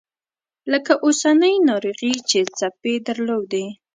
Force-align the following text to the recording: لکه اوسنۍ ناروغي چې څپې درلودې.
لکه 0.71 0.93
اوسنۍ 1.05 1.55
ناروغي 1.69 2.13
چې 2.29 2.39
څپې 2.57 2.93
درلودې. 3.07 3.65